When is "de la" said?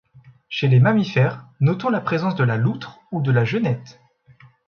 2.33-2.57, 3.21-3.45